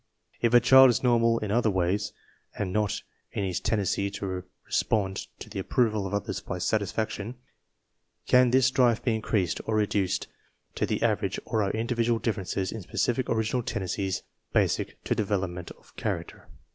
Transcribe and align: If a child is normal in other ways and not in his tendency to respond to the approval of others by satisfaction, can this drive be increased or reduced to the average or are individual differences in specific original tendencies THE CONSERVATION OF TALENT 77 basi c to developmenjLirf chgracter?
If 0.41 0.55
a 0.55 0.59
child 0.59 0.89
is 0.89 1.03
normal 1.03 1.37
in 1.37 1.51
other 1.51 1.69
ways 1.69 2.11
and 2.57 2.73
not 2.73 3.03
in 3.33 3.43
his 3.43 3.59
tendency 3.59 4.09
to 4.09 4.43
respond 4.65 5.27
to 5.37 5.47
the 5.47 5.59
approval 5.59 6.07
of 6.07 6.13
others 6.15 6.41
by 6.41 6.57
satisfaction, 6.57 7.35
can 8.25 8.49
this 8.49 8.71
drive 8.71 9.03
be 9.03 9.13
increased 9.13 9.61
or 9.65 9.75
reduced 9.75 10.25
to 10.73 10.87
the 10.87 11.03
average 11.03 11.39
or 11.45 11.61
are 11.61 11.69
individual 11.69 12.17
differences 12.17 12.71
in 12.71 12.81
specific 12.81 13.29
original 13.29 13.61
tendencies 13.61 14.23
THE 14.53 14.61
CONSERVATION 14.61 14.81
OF 14.81 14.87
TALENT 15.03 15.07
77 15.19 15.55
basi 15.59 15.65
c 15.67 15.67
to 15.67 15.75
developmenjLirf 15.77 15.93
chgracter? 15.95 16.45